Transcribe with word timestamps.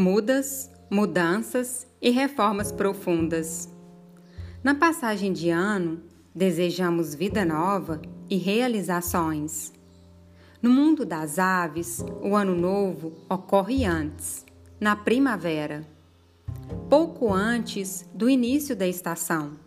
Mudas, 0.00 0.70
mudanças 0.88 1.84
e 2.00 2.10
reformas 2.10 2.70
profundas. 2.70 3.68
Na 4.62 4.72
passagem 4.72 5.32
de 5.32 5.50
ano, 5.50 6.00
desejamos 6.32 7.16
vida 7.16 7.44
nova 7.44 8.00
e 8.30 8.36
realizações. 8.36 9.72
No 10.62 10.70
mundo 10.70 11.04
das 11.04 11.36
aves, 11.40 11.98
o 12.22 12.36
ano 12.36 12.54
novo 12.54 13.12
ocorre 13.28 13.84
antes, 13.84 14.46
na 14.78 14.94
primavera, 14.94 15.84
pouco 16.88 17.34
antes 17.34 18.08
do 18.14 18.30
início 18.30 18.76
da 18.76 18.86
estação. 18.86 19.58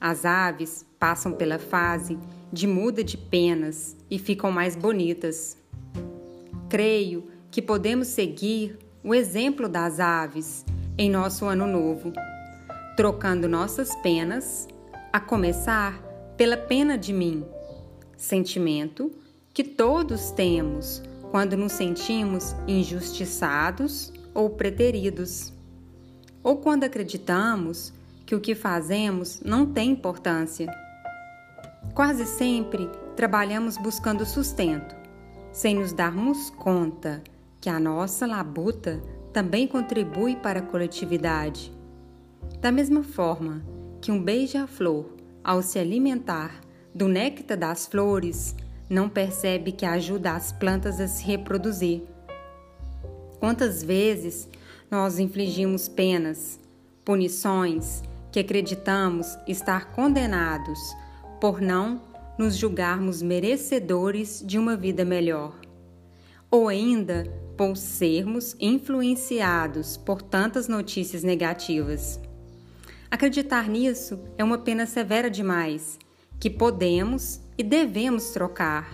As 0.00 0.24
aves 0.24 0.86
passam 0.96 1.32
pela 1.32 1.58
fase 1.58 2.16
de 2.52 2.68
muda 2.68 3.02
de 3.02 3.16
penas 3.16 3.96
e 4.08 4.16
ficam 4.16 4.52
mais 4.52 4.76
bonitas. 4.76 5.56
Creio 6.68 7.24
que 7.50 7.60
podemos 7.60 8.06
seguir 8.06 8.78
o 9.04 9.14
exemplo 9.14 9.68
das 9.68 9.98
aves 9.98 10.64
em 10.96 11.10
nosso 11.10 11.44
ano 11.46 11.66
novo, 11.66 12.12
trocando 12.96 13.48
nossas 13.48 13.94
penas, 13.96 14.68
a 15.12 15.18
começar 15.18 16.00
pela 16.36 16.56
pena 16.56 16.96
de 16.96 17.12
mim, 17.12 17.44
sentimento 18.16 19.10
que 19.52 19.64
todos 19.64 20.30
temos 20.30 21.02
quando 21.30 21.56
nos 21.56 21.72
sentimos 21.72 22.54
injustiçados 22.68 24.12
ou 24.32 24.50
preteridos, 24.50 25.52
ou 26.42 26.58
quando 26.58 26.84
acreditamos 26.84 27.92
que 28.24 28.34
o 28.34 28.40
que 28.40 28.54
fazemos 28.54 29.40
não 29.44 29.66
tem 29.66 29.90
importância. 29.90 30.72
Quase 31.92 32.24
sempre 32.24 32.88
trabalhamos 33.16 33.76
buscando 33.76 34.24
sustento, 34.24 34.94
sem 35.52 35.74
nos 35.74 35.92
darmos 35.92 36.50
conta 36.50 37.22
que 37.62 37.70
a 37.70 37.78
nossa 37.78 38.26
labuta 38.26 39.00
também 39.32 39.68
contribui 39.68 40.34
para 40.34 40.58
a 40.58 40.62
coletividade. 40.62 41.72
Da 42.60 42.72
mesma 42.72 43.04
forma 43.04 43.62
que 44.00 44.10
um 44.10 44.20
beija-flor, 44.20 45.06
ao 45.44 45.62
se 45.62 45.78
alimentar 45.78 46.60
do 46.92 47.06
néctar 47.06 47.56
das 47.56 47.86
flores, 47.86 48.56
não 48.90 49.08
percebe 49.08 49.70
que 49.70 49.86
ajuda 49.86 50.32
as 50.32 50.50
plantas 50.50 51.00
a 51.00 51.06
se 51.06 51.24
reproduzir. 51.24 52.02
Quantas 53.38 53.80
vezes 53.80 54.48
nós 54.90 55.20
infligimos 55.20 55.88
penas, 55.88 56.58
punições 57.04 58.02
que 58.32 58.40
acreditamos 58.40 59.38
estar 59.46 59.92
condenados 59.92 60.80
por 61.40 61.60
não 61.60 62.02
nos 62.36 62.56
julgarmos 62.56 63.22
merecedores 63.22 64.42
de 64.44 64.58
uma 64.58 64.76
vida 64.76 65.04
melhor? 65.04 65.54
Ou 66.50 66.68
ainda 66.68 67.41
por 67.62 67.76
sermos 67.76 68.56
influenciados 68.58 69.96
por 69.96 70.20
tantas 70.20 70.66
notícias 70.66 71.22
negativas. 71.22 72.18
Acreditar 73.08 73.68
nisso 73.68 74.18
é 74.36 74.42
uma 74.42 74.58
pena 74.58 74.84
severa 74.84 75.30
demais, 75.30 75.96
que 76.40 76.50
podemos 76.50 77.40
e 77.56 77.62
devemos 77.62 78.30
trocar. 78.30 78.92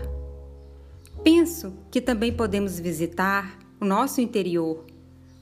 Penso 1.24 1.78
que 1.90 1.98
também 1.98 2.30
podemos 2.30 2.78
visitar 2.78 3.58
o 3.80 3.86
nosso 3.86 4.20
interior, 4.20 4.84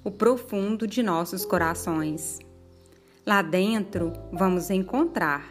o 0.05 0.11
profundo 0.13 0.87
de 0.87 1.03
nossos 1.03 1.45
corações. 1.45 2.39
Lá 3.27 3.43
dentro 3.43 4.13
vamos 4.33 4.71
encontrar 4.71 5.51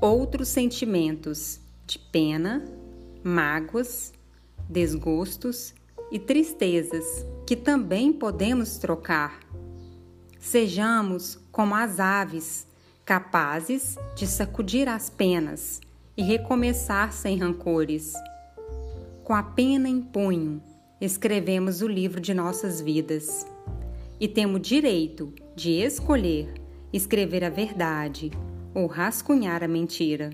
outros 0.00 0.48
sentimentos 0.48 1.60
de 1.86 1.98
pena, 1.98 2.64
mágoas, 3.22 4.10
desgostos 4.70 5.74
e 6.14 6.18
tristezas 6.20 7.26
que 7.44 7.56
também 7.56 8.12
podemos 8.12 8.78
trocar. 8.78 9.40
Sejamos 10.38 11.40
como 11.50 11.74
as 11.74 11.98
aves, 11.98 12.68
capazes 13.04 13.96
de 14.14 14.24
sacudir 14.24 14.88
as 14.88 15.10
penas 15.10 15.80
e 16.16 16.22
recomeçar 16.22 17.12
sem 17.12 17.36
rancores. 17.36 18.12
Com 19.24 19.34
a 19.34 19.42
pena 19.42 19.88
em 19.88 20.00
punho, 20.00 20.62
escrevemos 21.00 21.82
o 21.82 21.88
livro 21.88 22.20
de 22.20 22.32
nossas 22.32 22.80
vidas 22.80 23.44
e 24.20 24.28
temos 24.28 24.62
direito 24.62 25.34
de 25.56 25.72
escolher 25.72 26.54
escrever 26.92 27.42
a 27.42 27.50
verdade 27.50 28.30
ou 28.72 28.86
rascunhar 28.86 29.64
a 29.64 29.68
mentira. 29.68 30.30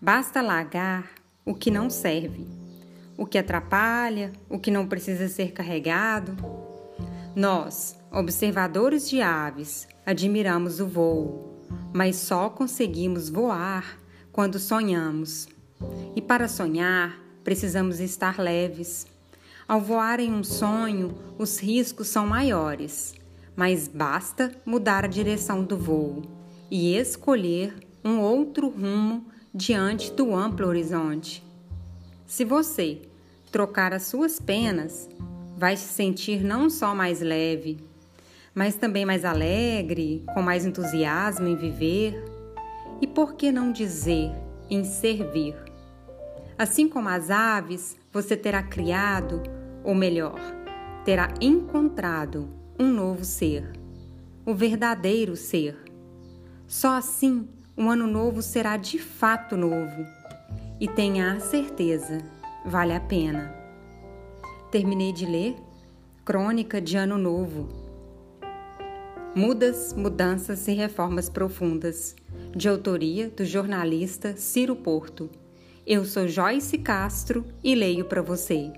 Basta 0.00 0.40
largar 0.40 1.10
o 1.44 1.52
que 1.52 1.70
não 1.70 1.90
serve 1.90 2.69
o 3.20 3.26
que 3.26 3.36
atrapalha, 3.36 4.32
o 4.48 4.58
que 4.58 4.70
não 4.70 4.86
precisa 4.86 5.28
ser 5.28 5.52
carregado. 5.52 6.34
Nós, 7.36 7.94
observadores 8.10 9.10
de 9.10 9.20
aves, 9.20 9.86
admiramos 10.06 10.80
o 10.80 10.86
voo, 10.86 11.60
mas 11.92 12.16
só 12.16 12.48
conseguimos 12.48 13.28
voar 13.28 14.00
quando 14.32 14.58
sonhamos. 14.58 15.46
E 16.16 16.22
para 16.22 16.48
sonhar, 16.48 17.20
precisamos 17.44 18.00
estar 18.00 18.38
leves. 18.38 19.06
Ao 19.68 19.82
voar 19.82 20.18
em 20.18 20.32
um 20.32 20.42
sonho, 20.42 21.14
os 21.36 21.58
riscos 21.60 22.08
são 22.08 22.26
maiores, 22.26 23.14
mas 23.54 23.86
basta 23.86 24.50
mudar 24.64 25.04
a 25.04 25.08
direção 25.08 25.62
do 25.62 25.76
voo 25.76 26.22
e 26.70 26.96
escolher 26.96 27.74
um 28.02 28.18
outro 28.18 28.70
rumo 28.70 29.26
diante 29.54 30.10
do 30.10 30.34
amplo 30.34 30.66
horizonte. 30.66 31.44
Se 32.26 32.44
você 32.44 33.09
trocar 33.50 33.92
as 33.92 34.04
suas 34.04 34.38
penas, 34.40 35.08
vai 35.56 35.76
se 35.76 35.92
sentir 35.92 36.42
não 36.42 36.70
só 36.70 36.94
mais 36.94 37.20
leve, 37.20 37.78
mas 38.54 38.76
também 38.76 39.04
mais 39.04 39.24
alegre, 39.24 40.24
com 40.34 40.42
mais 40.42 40.64
entusiasmo 40.64 41.46
em 41.46 41.56
viver 41.56 42.24
e 43.00 43.06
por 43.06 43.34
que 43.34 43.52
não 43.52 43.72
dizer 43.72 44.30
em 44.68 44.84
servir. 44.84 45.56
Assim 46.56 46.88
como 46.88 47.08
as 47.08 47.30
aves, 47.30 47.96
você 48.12 48.36
terá 48.36 48.62
criado, 48.62 49.42
ou 49.82 49.94
melhor, 49.94 50.38
terá 51.04 51.32
encontrado 51.40 52.48
um 52.78 52.86
novo 52.86 53.24
ser, 53.24 53.72
o 54.44 54.54
verdadeiro 54.54 55.36
ser. 55.36 55.76
Só 56.66 56.96
assim 56.96 57.48
o 57.76 57.88
ano 57.88 58.06
novo 58.06 58.42
será 58.42 58.76
de 58.76 58.98
fato 58.98 59.56
novo. 59.56 60.06
E 60.78 60.88
tenha 60.88 61.32
a 61.32 61.40
certeza 61.40 62.18
vale 62.64 62.94
a 62.94 63.00
pena. 63.00 63.54
Terminei 64.70 65.12
de 65.12 65.26
ler 65.26 65.56
Crônica 66.24 66.80
de 66.80 66.96
Ano 66.96 67.18
Novo. 67.18 67.68
Mudas, 69.34 69.92
Mudanças 69.94 70.66
e 70.68 70.72
Reformas 70.72 71.28
Profundas, 71.28 72.16
de 72.54 72.68
autoria 72.68 73.28
do 73.30 73.44
jornalista 73.44 74.36
Ciro 74.36 74.76
Porto. 74.76 75.30
Eu 75.86 76.04
sou 76.04 76.28
Joyce 76.28 76.78
Castro 76.78 77.44
e 77.62 77.74
leio 77.74 78.04
para 78.04 78.22
você. 78.22 78.72